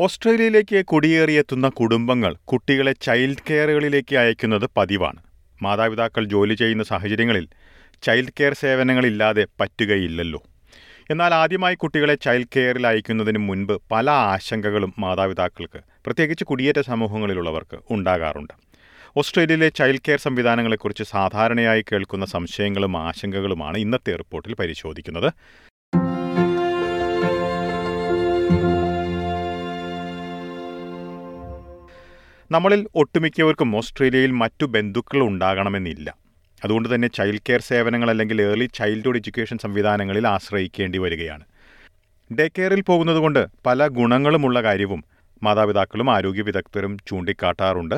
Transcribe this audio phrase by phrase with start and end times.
[0.00, 5.20] ഓസ്ട്രേലിയയിലേക്ക് കുടിയേറിയെത്തുന്ന കുടുംബങ്ങൾ കുട്ടികളെ ചൈൽഡ് കെയറുകളിലേക്ക് അയക്കുന്നത് പതിവാണ്.
[5.62, 7.48] മാതാപിതാക്കൾ ജോലി ചെയ്യുന്ന സാഹചര്യങ്ങളിൽ
[8.02, 10.42] ചൈൽഡ് കെയർ സേവനങ്ങളില്ലാതെ പറ്റുകയില്ലല്ലോ.
[11.10, 18.52] എന്നാൽ ആദ്യമായി കുട്ടികളെ ചൈൽഡ് കെയറിൽ അയക്കുന്നതിന് മുൻപ് പല ആശങ്കകളും മാതാപിതാക്കൾക്ക് പ്രത്യേകിച്ച് കുടിയേറ്റ സമൂഹങ്ങളിലുള്ളവർക്ക് ഉണ്ടാകാറുണ്ട്.
[19.16, 25.32] ഓസ്ട്രേലിയയിലെ ചൈൽഡ് കെയർ സംവിധാനങ്ങളെക്കുറിച്ച് സാധാരണയായി കേൾക്കുന്ന സംശയങ്ങളും ആശങ്കകളുമാണ് ഇന്നത്തെ റിപ്പോർട്ടിൽ പരിശോധിക്കുന്നത്.
[32.54, 36.08] നമ്മളിൽ ഒട്ടുമിക്കവർക്കും ഓസ്ട്രേലിയയിൽ മറ്റു ബന്ധുക്കൾ ഉണ്ടാകണമെന്നില്ല.
[36.64, 41.44] അതുകൊണ്ട് തന്നെ ചൈൽഡ് കെയർ സേവനങ്ങൾ അല്ലെങ്കിൽ ഏർലി ചൈൽഡ്ഹുഡ് എഡ്യൂക്കേഷൻ സംവിധാനങ്ങളിൽ ആശ്രയിക്കേണ്ടി വരികയാണ്.
[42.38, 45.04] ഡേ കെയറിൽ പോകുന്നതുകൊണ്ട് പല ഗുണങ്ങളുമുള്ള കാര്യവും
[45.42, 47.96] മാതാപിതാക്കളും ആരോഗ്യ വിദഗ്ധരും ചൂണ്ടിക്കാട്ടാറുണ്ട്.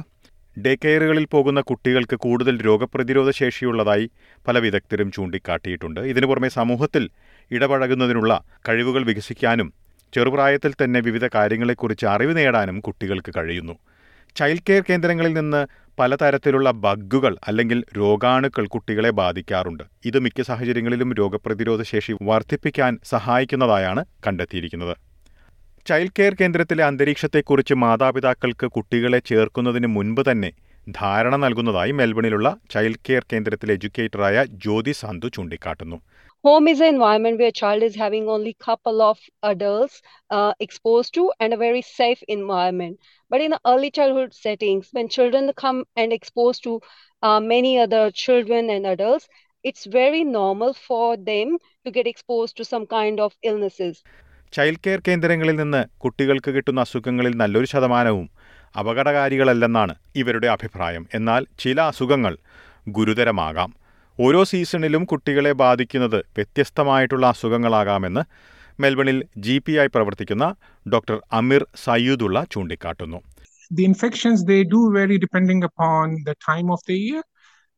[0.60, 4.10] ഡേ കെയറുകളിൽ പോകുന്ന കുട്ടികൾക്ക് കൂടുതൽ രോഗപ്രതിരോധ ശേഷിയുള്ളതായി
[4.48, 6.00] പല വിദഗ്ധരും ചൂണ്ടിക്കാട്ടിയിട്ടുണ്ട്.
[6.12, 7.10] ഇതിനു പുറമെ സമൂഹത്തിൽ
[7.50, 9.68] ഇടപഴകുന്നതിനുള്ള കഴിവുകൾ വികസിക്കാനും
[10.14, 13.76] ചെറുപ്രായത്തിൽ തന്നെ വിവിധ കാര്യങ്ങളെക്കുറിച്ച് അറിവ് നേടാനും കുട്ടികൾക്ക് കഴിയുന്നു.
[14.38, 15.60] ചൈൽഡ് കെയർ കേന്ദ്രങ്ങളിൽ നിന്ന്
[16.00, 19.84] പലതരത്തിലുള്ള ബഗ്ഗുകൾ അല്ലെങ്കിൽ രോഗാണുക്കൾ കുട്ടികളെ ബാധിക്കാറുണ്ട്.
[20.04, 24.94] ഇത് മിക്ക സാഹചര്യങ്ങളിലും രോഗപ്രതിരോധ ശേഷി വർദ്ധിപ്പിക്കാൻ സഹായിക്കുന്നതായാണ് കണ്ടെത്തിയിരിക്കുന്നത്.
[25.86, 30.50] ചൈൽഡ് കെയർ കേന്ദ്രത്തിലെ അന്തരീക്ഷത്തെക്കുറിച്ച് മാതാപിതാക്കൾക്ക് കുട്ടികളെ ചേർക്കുന്നതിന് മുൻപ് തന്നെ
[31.00, 35.96] ധാരണ നൽകുന്നതായി മെൽബണിലുള്ള ചൈൽഡ് കെയർ കേന്ദ്രത്തിലെ എഡ്യൂക്കേറ്ററായ ജ്യോതി സന്തു ചൂണ്ടിക്കാട്ടുന്നു.
[36.46, 39.94] Home is an environment where a child is having only couple of adults
[40.30, 42.94] uh, exposed to and a very safe environment
[43.30, 46.74] but in the early childhood settings when children come and exposed to
[47.22, 49.26] uh, many other children and adults
[49.64, 51.48] it's very normal for them
[51.86, 53.96] to get exposed to some kind of illnesses
[54.52, 58.26] child care കേന്ദ്രങ്ങളിൽ നിന്ന് കുട്ടികൾക്ക് കിട്ടുന്ന അസുഖങ്ങളിൽ നല്ലൊരു ശതമാനവും
[58.74, 62.34] അപകടകാരികളല്ലെന്നാണ് ഇവരുടെ അഭിപ്രായം എന്നാൽ ചില അസുഖങ്ങൾ
[62.86, 63.70] ഗുരുതരമാകാം
[64.18, 68.22] ഓരോ സീസണിലും കുട്ടികളെ ബാധിക്കുന്നത് വ്യത്യസ്തമായിട്ടുള്ള അസുഖങ്ങളാകാമെന്ന്
[68.78, 70.46] മെൽബണിൽ ജി പി ആയി പ്രവർത്തിക്കുന്ന
[70.86, 73.18] ഡോക്ടർ അമീർ സയ്യൂദുള്ള ചൂണ്ടിക്കാട്ടുന്നു.
[73.70, 77.22] The infections they do vary depending upon the time of the year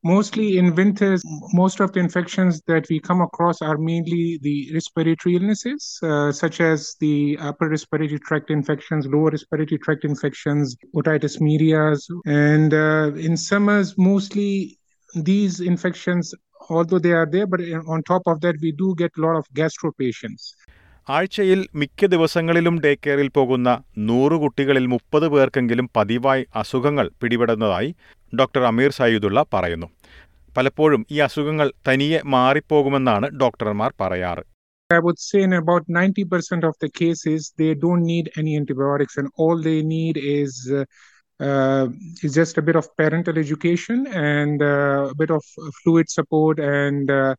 [0.05, 5.33] mostly in winters most of the infections that we come across are mainly the respiratory
[5.39, 5.89] illnesses
[6.41, 7.15] such as the
[7.49, 12.07] upper respiratory tract infections lower respiratory tract infections otitis medias
[12.43, 12.81] and
[13.29, 14.51] in summers mostly
[15.15, 16.35] these infections,
[16.71, 19.47] although they are there, but on top of that, we do get a lot of
[19.55, 20.43] gastro patients.
[21.09, 23.69] ആഴ്ചയിൽ മിക്ക ദിവസങ്ങളിലും day കെയറിൽ പോകുന്ന
[24.09, 27.91] നൂറ് കുട്ടികളിൽ മുപ്പത് പേർക്കെങ്കിലും പതിവായി അസുഖങ്ങൾ പിടിപെടുന്നതായി
[28.33, 29.89] ഡോക്ടർ അമീർ സയ്യിദുള്ള പറയുന്നു
[30.57, 34.45] പലപ്പോഴും ഈ അസുഖങ്ങൾ തനിയെ മാറിപ്പോകുമെന്നാണ് ഡോക്ടർമാർ പറയാറ്
[34.91, 39.29] I would say in about 90% of the cases, they don't need any antibiotics, and
[39.37, 40.85] all they need is uh,
[41.41, 41.85] uh,
[42.23, 45.43] is just a bit of parental education and uh, a bit of
[45.81, 47.35] fluid support and uh,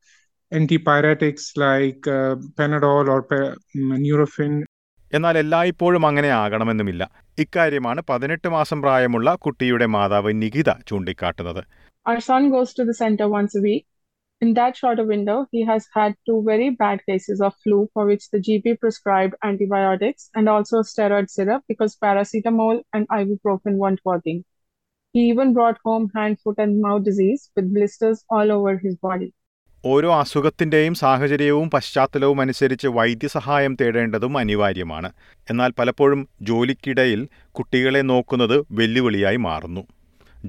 [0.51, 3.55] antipyretics like uh, Panadol or pa-
[3.99, 4.53] Nurofen.
[5.11, 7.03] എന്നാൽ എല്ലായ്പ്പോഴും അങ്ങനെ ആകണമെന്നുമില്ല
[7.37, 11.61] ഇക്കാര്യമാണ് പതിനെട്ട് മാസം പ്രായമുള്ള കുട്ടിയുടെ മാതാവ് നികിത ചൂണ്ടിക്കാട്ടുന്നത്
[12.05, 13.83] Our son goes to the center once a week.
[14.41, 18.05] In that short shorter window, he has had two very bad cases of flu for
[18.05, 24.45] which the GP prescribed antibiotics and also steroid syrup because paracetamol and ibuprofen weren't working.
[25.11, 29.33] He even brought home hand, foot, and mouth disease with blisters all over his body.
[29.85, 35.11] ഓരോ അസുഖത്തിന്റെയും സാഹചര്യവും പശ്ചാത്തലവും അനുസരിച്ച് വൈദ്യസഹായം തേടേണ്ടതും അനിവാര്യമാണ്
[35.49, 39.87] എന്നാൽ പലപ്പോഴും ജോലിക്കിടയിൽ കുട്ടികളെ നോക്കുന്നത് വെല്ലുവിളിയായി മാറുന്നു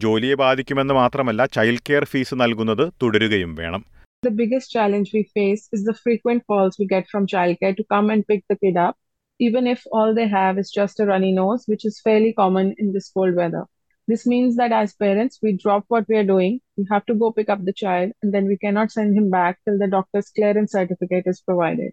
[0.03, 3.83] ജോലിയെ ബാധിക്കുമെന്ന് മാത്രമല്ല ചൈൽഡ് കെയർ ഫീസ് നൽകുന്നത് തുടരുകയും വേണം
[4.23, 8.07] The biggest challenge we face is the frequent calls we get from childcare to come
[8.13, 8.95] and pick the kid up,
[9.39, 12.87] even if all they have is just a runny nose, which is fairly common in
[12.95, 13.63] this cold weather.
[14.07, 17.31] This means that as parents, we drop what we are doing, we have to go
[17.31, 20.71] pick up the child, and then we cannot send him back till the doctor's clearance
[20.71, 21.91] certificate is provided.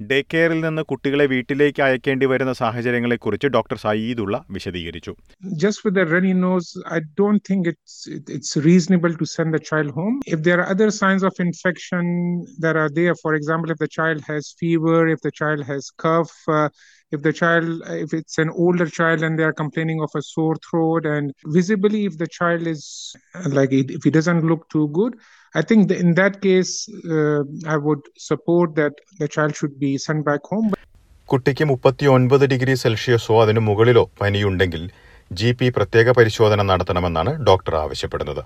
[0.00, 5.16] Day കെയറിൽ നിന്ന് കുട്ടികളെ വീട്ടിലേക്ക് അയക്കേണ്ടി വരുന്ന സാഹചര്യങ്ങളെക്കുറിച്ച് doctor Syedulla വിശദീകരിച്ചു.
[5.42, 10.40] Just with nose I don't think it's it's reasonable to send the child home if
[10.40, 12.04] there other signs of infection
[12.60, 16.70] there are there for example if the child has fever if the child has cough
[17.12, 17.66] if the child
[17.96, 22.04] if it's an older child and they are complaining of a sore throat and visibly
[22.06, 22.82] if the child is
[23.34, 25.14] uh, like it, if he doesn't look too good
[25.54, 26.72] i think that in that case
[27.08, 30.70] uh, i would support that the child should be sent back home
[31.28, 34.82] കുട്ടിക്ക് മുപ്പത്തി ഒൻപത് degree സെൽഷ്യസോ അതിനു മുകളിലോ പനിയുണ്ടെങ്കിൽ
[35.30, 38.42] G P പ്രത്യേക പരിശോധന നടത്തണമെന്നാണ് doctor ആവശ്യപ്പെടുന്നത്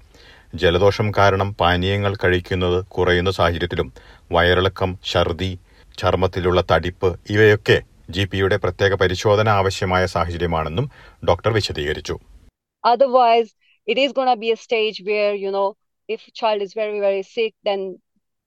[0.54, 3.88] ജലദോഷം കാരണം പാനീയങ്ങൾ കഴിക്കുന്നത് കുറയുന്ന സാഹചര്യത്തിലും
[4.30, 5.50] വയറിളക്കം ഛർദി
[5.98, 10.88] ചർമ്മത്തിലുള്ള തടിപ്പ് ഇവയൊക്കെ ജി പിയുടെ പ്രത്യേക പരിശോധന ആവശ്യമായ സാഹചര്യമാണെന്നും
[11.30, 12.16] ഡോക്ടർ വിശദീകരിച്ചു
[12.84, 13.48] otherwise
[13.86, 15.68] it is going to be a stage where you know
[16.08, 17.80] if child is very very sick then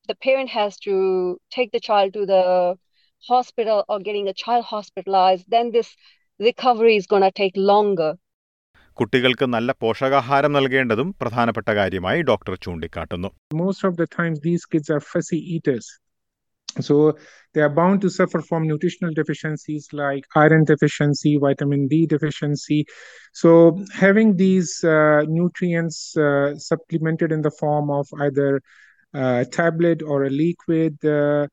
[0.09, 0.93] the parent has to
[1.55, 2.43] take the child to the
[3.23, 5.89] hospital or getting the child hospitalized then this
[6.39, 8.11] recovery is going to take longer.
[8.97, 13.29] കുട്ടികൾക്ക് നല്ല പോഷകാഹാരം നൽകേണ്ടതും പ്രധാനപ്പെട്ട കാര്യമായി doctor ചൂണ്ടിക്കാട്ടുന്നു
[13.63, 15.87] Most of the times, these kids are fussy eaters.
[16.80, 17.16] So
[17.52, 22.84] they are bound to suffer from nutritional deficiencies like iron deficiency, vitamin D deficiency.
[23.34, 23.50] So
[23.94, 28.60] having these uh, nutrients uh, supplemented in the form of either
[29.14, 31.46] a tablet or a liquid uh,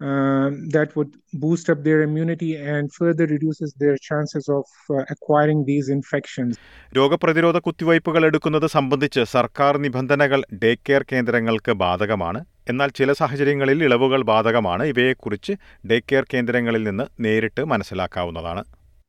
[0.00, 5.64] um, that would boost up their immunity and further reduces their chances of uh, acquiring
[5.64, 6.52] these infections.
[6.96, 12.40] രോഗപ്രതിരോധ കുത്തിവയ്പ്പുകൾ എടുക്കുന്നത് സംബന്ധിച്ച് സർക്കാർ നിബന്ധനകൾ day care കേന്ദ്രങ്ങൾക്ക് ബാധകമാണ്
[12.71, 15.53] എന്നാൽ ചില സാഹചര്യങ്ങളിൽ ഇളവുകൾ ബാധകമാണ് ഇവയെക്കുറിച്ച്
[15.89, 18.63] ഡേ കെയർ കേന്ദ്രങ്ങളിൽ നിന്ന് നേരിട്ട് മനസ്സിലാക്കാവുന്നതാണ്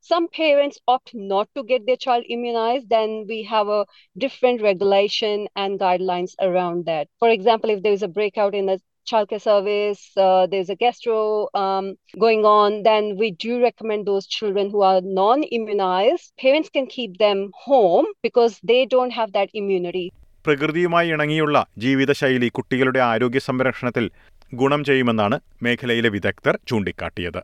[0.06, 3.86] Some parents opt not to get their child immunized, then we have a
[4.16, 7.08] different regulation and guidelines around that.
[7.22, 11.48] For example, if there is a breakout in the childcare service, uh, there's a gastro
[11.54, 11.86] um,
[12.18, 16.32] going on, then we do recommend those children who are non immunized.
[16.38, 20.06] Parents can keep them home because they don't have that immunity.
[20.46, 24.10] പ്രകൃതിയുമായി ഇണങ്ങിയുള്ള ജീവിതശൈലി കുട്ടികളുടെ ആരോഗ്യ സംരക്ഷണത്തിൽ
[24.54, 27.42] ഗുണം ചെയ്യുമെന്നാണ് മേഖലയിലെ വിദഗ്ധർ ചൂണ്ടിക്കാട്ടിയത്.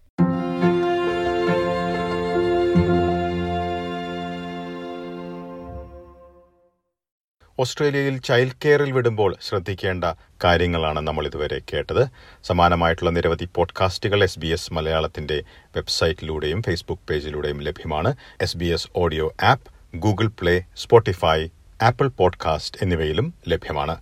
[7.58, 10.05] ഓസ്ട്രേലിയയിൽ ചൈൽഡ് കെയറിൽ വിടുമ്പോൾ ശ്രദ്ധിക്കേണ്ട
[10.44, 12.06] കാര്യങ്ങളാണ് നമ്മൾ ഇതുവരെ കേട്ടത്.
[12.44, 15.43] സമാനമായിട്ടുള്ള നിരവധി പോഡ്കാസ്റ്റുകൾ എസ് ബി എസ് മലയാളത്തിന്റെ
[15.76, 18.17] വെബ്സൈറ്റിലൂടെയും ഫേസ്ബുക്ക് പേജിലൂടെയും ലഭ്യമാണ്.
[18.41, 21.49] S B S audio app Google Play Spotify
[21.82, 23.97] Apple podcast എന്നിവയിലും ലഭ്യമാണ്.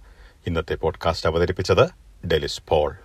[0.47, 1.91] ഇന്നത്തെ പോഡ്കാസ്റ്റ് അവതരിപ്പിച്ചത്
[2.27, 2.97] ഡെലിസ് പോൾ.